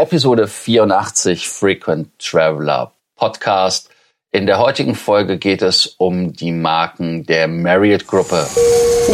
[0.00, 3.90] Episode 84 Frequent Traveler Podcast.
[4.32, 8.46] In der heutigen Folge geht es um die Marken der Marriott Gruppe.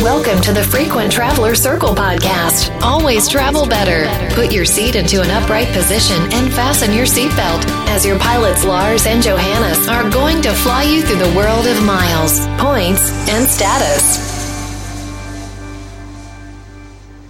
[0.00, 2.70] Welcome to the Frequent Traveler Circle podcast.
[2.82, 4.06] Always travel better.
[4.36, 9.06] Put your seat into an upright position and fasten your seatbelt as your pilots Lars
[9.06, 14.35] and Johannes are going to fly you through the world of miles, points, and status.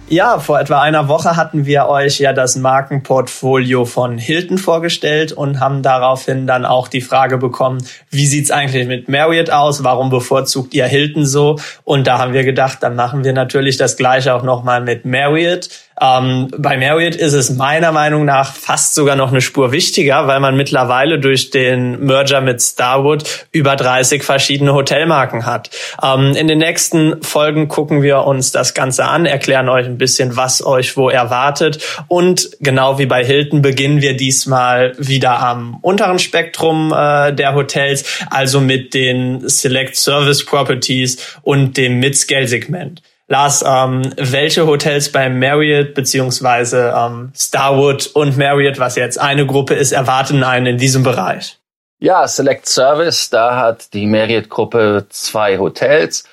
[0.09, 5.59] Ja, vor etwa einer Woche hatten wir euch ja das Markenportfolio von Hilton vorgestellt und
[5.59, 9.83] haben daraufhin dann auch die Frage bekommen, wie sieht's eigentlich mit Marriott aus?
[9.83, 11.59] Warum bevorzugt ihr Hilton so?
[11.83, 15.67] Und da haben wir gedacht, dann machen wir natürlich das gleiche auch nochmal mit Marriott.
[15.99, 20.39] Ähm, bei Marriott ist es meiner Meinung nach fast sogar noch eine Spur wichtiger, weil
[20.39, 25.71] man mittlerweile durch den Merger mit Starwood über 30 verschiedene Hotelmarken hat.
[26.03, 30.35] Ähm, in den nächsten Folgen gucken wir uns das Ganze an, erklären euch ein bisschen,
[30.35, 36.19] was euch wo erwartet und genau wie bei Hilton beginnen wir diesmal wieder am unteren
[36.19, 43.01] Spektrum äh, der Hotels, also mit den Select Service Properties und dem Mid-Scale-Segment.
[43.29, 49.73] Lars, ähm, welche Hotels bei Marriott beziehungsweise ähm, Starwood und Marriott, was jetzt eine Gruppe
[49.73, 51.59] ist, erwarten einen in diesem Bereich?
[51.99, 56.23] Ja, Select Service, da hat die Marriott-Gruppe zwei Hotels.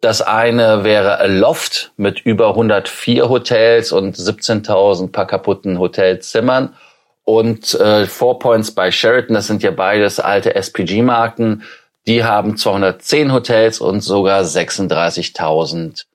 [0.00, 6.74] Das eine wäre Loft mit über 104 Hotels und 17.000 paar kaputten Hotelzimmern.
[7.22, 11.62] Und äh, Four Points bei Sheraton, das sind ja beides alte SPG-Marken.
[12.06, 16.06] Die haben 210 Hotels und sogar 36.000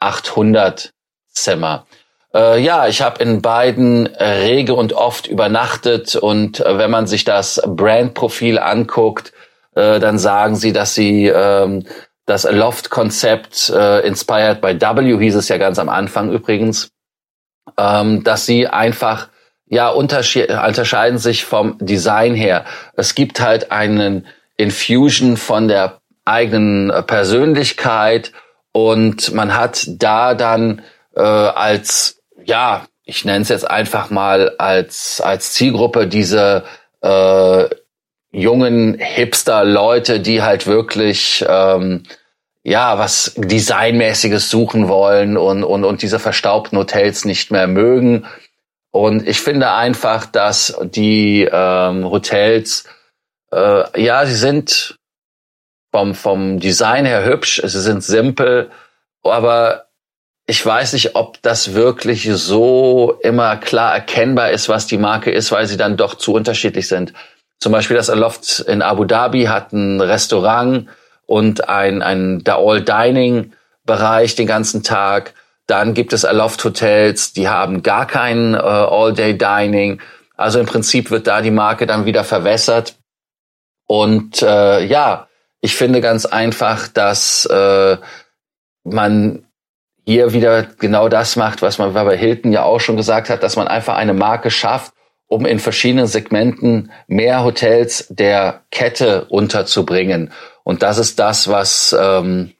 [0.00, 0.90] 800
[1.28, 1.86] Zimmer.
[2.34, 7.24] Äh, ja, ich habe in beiden rege und oft übernachtet und äh, wenn man sich
[7.24, 9.32] das Brandprofil anguckt,
[9.74, 11.86] äh, dann sagen sie, dass sie ähm,
[12.26, 16.92] das Loft-Konzept äh, inspired by W hieß es ja ganz am Anfang übrigens,
[17.76, 19.28] ähm, dass sie einfach
[19.66, 22.64] ja unterscheiden sich vom Design her.
[22.94, 28.32] Es gibt halt einen Infusion von der eigenen Persönlichkeit
[28.72, 30.82] und man hat da dann
[31.16, 36.64] äh, als, ja, ich nenne es jetzt einfach mal als, als Zielgruppe diese
[37.02, 37.64] äh,
[38.30, 42.04] jungen Hipster-Leute, die halt wirklich ähm,
[42.62, 48.26] ja was Designmäßiges suchen wollen und, und, und diese verstaubten Hotels nicht mehr mögen.
[48.92, 52.84] Und ich finde einfach, dass die ähm, Hotels,
[53.52, 54.99] äh, ja, sie sind
[55.90, 58.70] vom, vom Design her hübsch, sie sind simpel,
[59.22, 59.86] aber
[60.46, 65.52] ich weiß nicht, ob das wirklich so immer klar erkennbar ist, was die Marke ist,
[65.52, 67.12] weil sie dann doch zu unterschiedlich sind.
[67.60, 70.88] Zum Beispiel das Aloft in Abu Dhabi hat ein Restaurant
[71.26, 73.52] und ein, ein der All Dining
[73.84, 75.34] Bereich den ganzen Tag.
[75.66, 80.00] Dann gibt es Aloft Hotels, die haben gar kein äh, All Day Dining.
[80.36, 82.96] Also im Prinzip wird da die Marke dann wieder verwässert.
[83.86, 85.28] Und äh, ja,
[85.60, 87.96] ich finde ganz einfach, dass äh,
[88.84, 89.44] man
[90.06, 93.56] hier wieder genau das macht, was man bei Hilton ja auch schon gesagt hat, dass
[93.56, 94.92] man einfach eine Marke schafft,
[95.28, 100.32] um in verschiedenen Segmenten mehr Hotels der Kette unterzubringen.
[100.64, 102.52] Und das ist das, was ähm,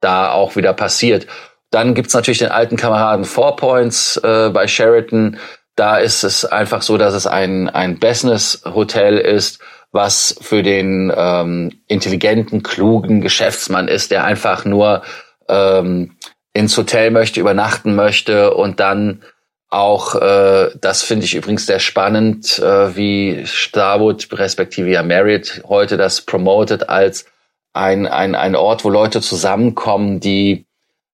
[0.00, 1.26] da auch wieder passiert.
[1.70, 5.38] Dann gibt's natürlich den alten Kameraden Four Points äh, bei Sheraton.
[5.76, 9.60] Da ist es einfach so, dass es ein, ein Business-Hotel ist
[9.92, 15.02] was für den ähm, intelligenten, klugen Geschäftsmann ist, der einfach nur
[15.48, 16.16] ähm,
[16.54, 19.22] ins Hotel möchte, übernachten möchte und dann
[19.68, 25.96] auch, äh, das finde ich übrigens sehr spannend, äh, wie Starwood respektive ja Marriott heute
[25.96, 27.26] das promotet als
[27.72, 30.66] ein, ein, ein Ort, wo Leute zusammenkommen, die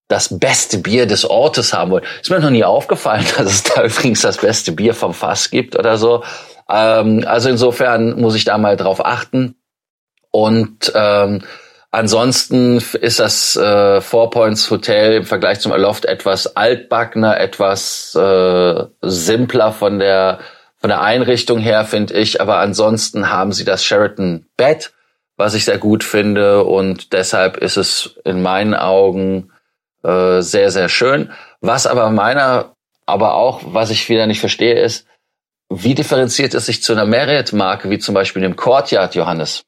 [0.08, 2.04] das beste Bier des Ortes haben wollen.
[2.20, 5.76] Ist mir noch nie aufgefallen, dass es da übrigens das beste Bier vom Fass gibt
[5.76, 6.24] oder so.
[6.68, 9.54] Ähm, also insofern muss ich da mal drauf achten.
[10.30, 11.42] Und ähm,
[11.90, 18.84] ansonsten ist das äh, Four Points Hotel im Vergleich zum Aloft etwas altbackener, etwas äh,
[19.02, 20.40] simpler von der
[20.80, 22.40] von der Einrichtung her, finde ich.
[22.40, 24.92] Aber ansonsten haben sie das Sheraton Bed,
[25.36, 26.62] was ich sehr gut finde.
[26.62, 29.50] Und deshalb ist es in meinen Augen
[30.02, 31.30] äh, sehr, sehr schön.
[31.60, 32.74] Was aber meiner,
[33.06, 35.06] aber auch, was ich wieder nicht verstehe, ist,
[35.70, 39.62] wie differenziert es sich zu einer Marriott-Marke wie zum Beispiel dem Courtyard, Johannes?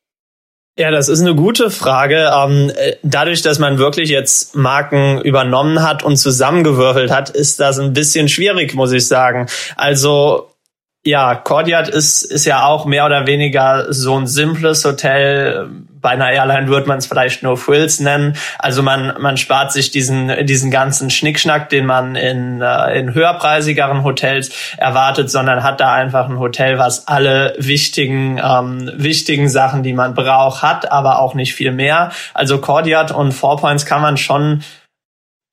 [0.79, 2.31] Ja, das ist eine gute Frage.
[2.35, 2.73] Ähm,
[3.03, 8.29] dadurch, dass man wirklich jetzt Marken übernommen hat und zusammengewürfelt hat, ist das ein bisschen
[8.29, 9.47] schwierig, muss ich sagen.
[9.77, 10.51] Also
[11.05, 15.69] ja, Courtyard ist, ist ja auch mehr oder weniger so ein simples Hotel,
[16.01, 18.37] bei einer Airline würde man es vielleicht nur Frills nennen.
[18.59, 24.05] Also man, man spart sich diesen, diesen ganzen Schnickschnack, den man in, äh, in höherpreisigeren
[24.05, 29.93] Hotels erwartet, sondern hat da einfach ein Hotel, was alle wichtigen, ähm, wichtigen Sachen, die
[29.93, 32.11] man braucht, hat, aber auch nicht viel mehr.
[32.35, 34.63] Also Cordiat und Four Points kann man schon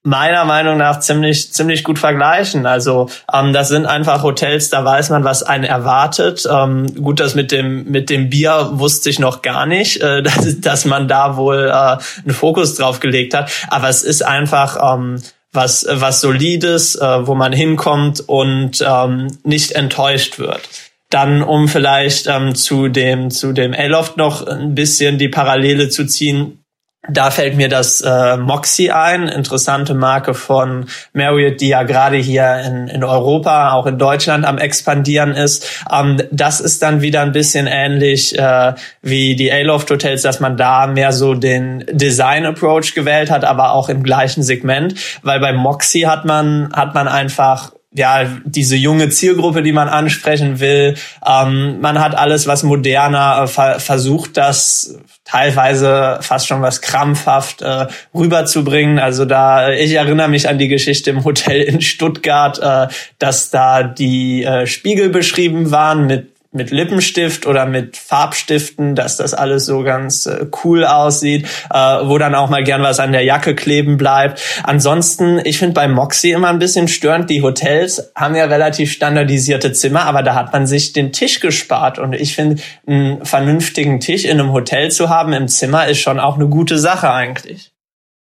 [0.07, 2.65] meiner Meinung nach ziemlich ziemlich gut vergleichen.
[2.65, 6.47] Also ähm, das sind einfach Hotels, da weiß man, was einen erwartet.
[6.49, 10.61] Ähm, gut, das mit dem mit dem Bier wusste ich noch gar nicht, äh, dass,
[10.61, 13.51] dass man da wohl äh, einen Fokus drauf gelegt hat.
[13.67, 15.21] Aber es ist einfach ähm,
[15.51, 20.69] was was solides, äh, wo man hinkommt und ähm, nicht enttäuscht wird.
[21.09, 26.05] Dann, um vielleicht ähm, zu dem zu dem Aloft noch ein bisschen die Parallele zu
[26.05, 26.63] ziehen,
[27.09, 32.61] da fällt mir das äh, Moxie ein, interessante Marke von Marriott, die ja gerade hier
[32.65, 35.83] in, in Europa, auch in Deutschland am expandieren ist.
[35.91, 40.57] Ähm, das ist dann wieder ein bisschen ähnlich äh, wie die Aloft Hotels, dass man
[40.57, 45.53] da mehr so den Design Approach gewählt hat, aber auch im gleichen Segment, weil bei
[45.53, 50.95] Moxie hat man hat man einfach ja, diese junge Zielgruppe, die man ansprechen will.
[51.25, 57.61] Ähm, man hat alles, was moderner, äh, ver versucht das teilweise fast schon was krampfhaft
[57.61, 58.99] äh, rüberzubringen.
[58.99, 63.83] Also da, ich erinnere mich an die Geschichte im Hotel in Stuttgart, äh, dass da
[63.83, 69.83] die äh, Spiegel beschrieben waren mit mit Lippenstift oder mit Farbstiften, dass das alles so
[69.83, 73.97] ganz äh, cool aussieht, äh, wo dann auch mal gern was an der Jacke kleben
[73.97, 74.41] bleibt.
[74.63, 79.73] Ansonsten, ich finde bei Moxie immer ein bisschen störend, die Hotels haben ja relativ standardisierte
[79.73, 84.25] Zimmer, aber da hat man sich den Tisch gespart und ich finde, einen vernünftigen Tisch
[84.25, 87.71] in einem Hotel zu haben im Zimmer ist schon auch eine gute Sache eigentlich.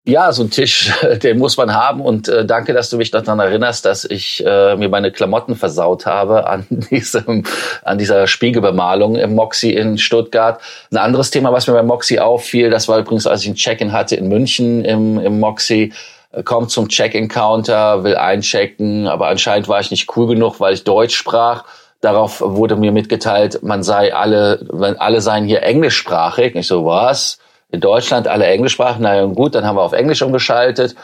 [0.05, 2.01] Ja, so ein Tisch, den muss man haben.
[2.01, 6.07] Und äh, danke, dass du mich daran erinnerst, dass ich äh, mir meine Klamotten versaut
[6.07, 7.45] habe an diesem,
[7.85, 10.61] an dieser Spiegelbemalung im Moxie in Stuttgart.
[10.91, 13.93] Ein anderes Thema, was mir beim Moxie auffiel, das war übrigens, als ich ein Check-in
[13.93, 15.93] hatte in München im, im Moxie
[16.33, 20.83] äh, kommt zum Check-in-Counter, will einchecken, aber anscheinend war ich nicht cool genug, weil ich
[20.83, 21.65] Deutsch sprach.
[22.01, 24.67] Darauf wurde mir mitgeteilt, man sei alle,
[24.99, 26.57] alle seien hier englischsprachig.
[26.57, 27.39] Ich so, was?
[27.73, 29.03] In Deutschland alle Englischsprachen.
[29.03, 30.95] Na ja, gut, dann haben wir auf Englisch umgeschaltet.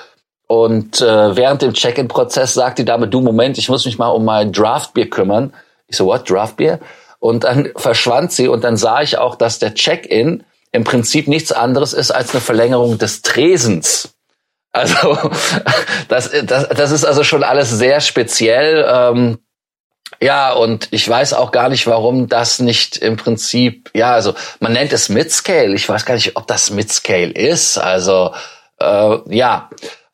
[0.47, 4.25] Und äh, während dem Check-in-Prozess sagt die Dame, du Moment, ich muss mich mal um
[4.25, 5.53] mein Draftbier kümmern.
[5.89, 6.79] Ich so, what, Draftbier?
[7.19, 11.53] Und dann verschwand sie und dann sah ich auch, dass der Check-in im Prinzip nichts
[11.53, 14.15] anderes ist als eine Verlängerung des Tresens.
[14.73, 15.19] Also
[16.09, 18.87] das, das, das ist also schon alles sehr speziell.
[18.89, 19.39] Ähm,
[20.21, 24.73] ja, und ich weiß auch gar nicht, warum das nicht im Prinzip, ja, also man
[24.73, 25.75] nennt es Midscale.
[25.75, 27.79] Ich weiß gar nicht, ob das Midscale ist.
[27.79, 28.33] Also
[28.81, 29.69] äh, ja,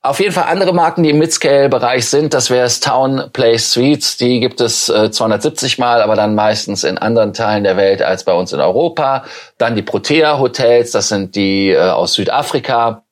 [0.04, 4.18] auf jeden Fall andere Marken, die im Midscale-Bereich sind, das wäre es Town Place Suites.
[4.18, 8.24] Die gibt es äh, 270 Mal, aber dann meistens in anderen Teilen der Welt als
[8.24, 9.24] bei uns in Europa.
[9.56, 13.04] Dann die Protea Hotels, das sind die äh, aus Südafrika,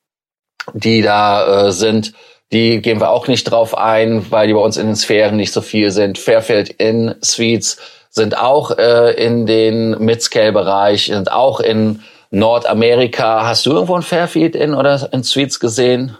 [0.73, 2.13] die da äh, sind.
[2.53, 5.51] Die gehen wir auch nicht drauf ein, weil die bei uns in den Sphären nicht
[5.51, 6.19] so viel sind.
[6.19, 7.77] Fairfield in Suites
[8.09, 13.47] sind auch äh, in den Midscale-Bereich, sind auch in Nordamerika.
[13.47, 16.15] Hast du irgendwo ein Fairfield in oder in Suites gesehen?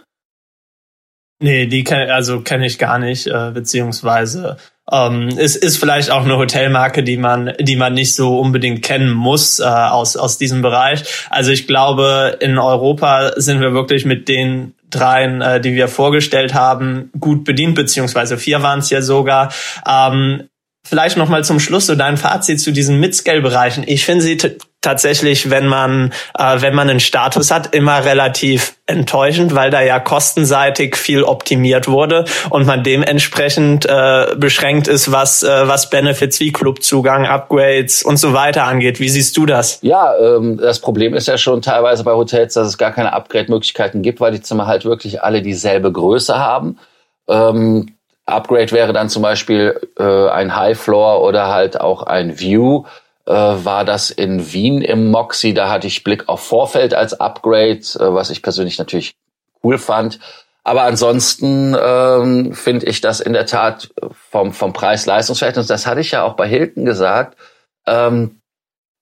[1.40, 4.56] Nee, die kenn, also kenne ich gar nicht, äh, beziehungsweise
[4.90, 9.12] ähm, es ist vielleicht auch eine Hotelmarke, die man, die man nicht so unbedingt kennen
[9.12, 11.04] muss äh, aus aus diesem Bereich.
[11.30, 16.54] Also ich glaube, in Europa sind wir wirklich mit den dreien, äh, die wir vorgestellt
[16.54, 19.52] haben, gut bedient, beziehungsweise vier waren es ja sogar.
[19.88, 20.48] Ähm,
[20.86, 23.84] vielleicht noch zum Schluss so dein Fazit zu diesen Mid-Scale-Bereichen.
[23.86, 24.38] Ich finde sie
[24.80, 29.98] tatsächlich, wenn man äh, wenn man einen Status hat, immer relativ enttäuschend, weil da ja
[29.98, 36.52] kostenseitig viel optimiert wurde und man dementsprechend äh, beschränkt ist, was äh, was Benefits wie
[36.52, 39.00] Clubzugang, Upgrades und so weiter angeht.
[39.00, 39.78] Wie siehst du das?
[39.80, 44.02] Ja, ähm, das Problem ist ja schon teilweise bei Hotels, dass es gar keine Upgrade-Möglichkeiten
[44.02, 46.78] gibt, weil die Zimmer halt wirklich alle dieselbe Größe haben.
[47.26, 47.94] Ähm,
[48.26, 52.84] Upgrade wäre dann zum Beispiel äh, ein High Floor oder halt auch ein View.
[53.26, 57.78] Äh, war das in Wien im Moxie, da hatte ich Blick auf Vorfeld als Upgrade,
[57.78, 59.14] äh, was ich persönlich natürlich
[59.62, 60.18] cool fand.
[60.62, 63.90] Aber ansonsten ähm, finde ich das in der Tat
[64.30, 67.38] vom, vom Preis-Leistungsverhältnis, das hatte ich ja auch bei Hilton gesagt,
[67.86, 68.40] ähm,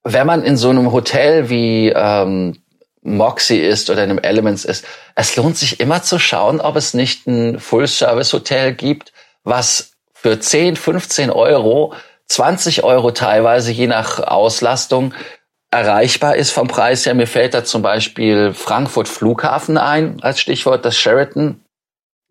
[0.04, 2.62] wenn man in so einem Hotel wie ähm,
[3.02, 4.84] Moxie ist oder in einem Elements ist,
[5.16, 9.12] es lohnt sich immer zu schauen, ob es nicht ein Full-Service-Hotel gibt,
[9.42, 11.94] was für 10, 15 Euro,
[12.32, 15.12] 20 Euro teilweise, je nach Auslastung,
[15.70, 17.14] erreichbar ist vom Preis her.
[17.14, 21.60] Mir fällt da zum Beispiel Frankfurt Flughafen ein, als Stichwort das Sheraton.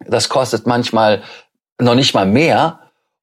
[0.06, 1.22] Das kostet manchmal
[1.80, 2.80] noch nicht mal mehr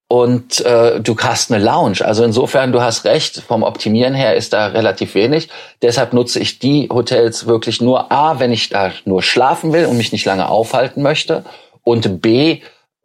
[0.07, 2.03] und äh, du hast eine Lounge.
[2.03, 5.49] Also insofern, du hast recht, vom Optimieren her ist da relativ wenig.
[5.81, 9.97] Deshalb nutze ich die Hotels wirklich nur A, wenn ich da nur schlafen will und
[9.97, 11.43] mich nicht lange aufhalten möchte.
[11.83, 12.61] Und B,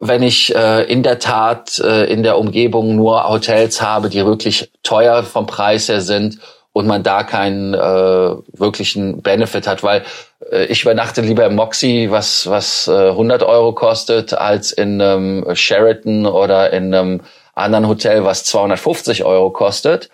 [0.07, 4.71] wenn ich äh, in der Tat äh, in der Umgebung nur Hotels habe, die wirklich
[4.83, 6.39] teuer vom Preis her sind
[6.73, 10.03] und man da keinen äh, wirklichen Benefit hat, weil
[10.51, 15.55] äh, ich übernachte lieber im Moxie, was was äh, 100 Euro kostet, als in einem
[15.55, 17.21] Sheraton oder in einem
[17.53, 20.09] anderen Hotel, was 250 Euro kostet.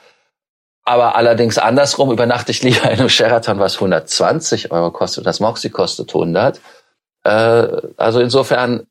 [0.84, 5.26] Aber allerdings andersrum übernachte ich lieber in einem Sheraton, was 120 Euro kostet.
[5.26, 6.60] Das Moxie kostet 100.
[7.24, 7.30] Äh,
[7.98, 8.88] also insofern,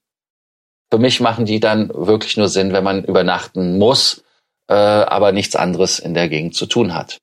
[0.90, 4.22] für mich machen die dann wirklich nur Sinn, wenn man übernachten muss,
[4.68, 7.18] äh, aber nichts anderes in der Gegend zu tun hat.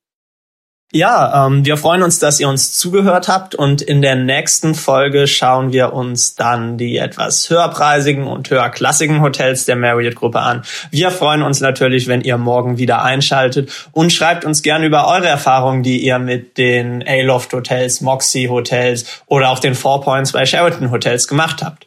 [0.93, 5.27] Ja, ähm, wir freuen uns, dass ihr uns zugehört habt und in der nächsten Folge
[5.27, 10.61] schauen wir uns dann die etwas höherpreisigen und höherklassigen Hotels der Marriott-Gruppe an.
[10.89, 15.27] Wir freuen uns natürlich, wenn ihr morgen wieder einschaltet und schreibt uns gerne über eure
[15.27, 20.45] Erfahrungen, die ihr mit den A-Loft Hotels, Moxie Hotels oder auch den Four Points bei
[20.45, 21.86] Sheraton Hotels gemacht habt.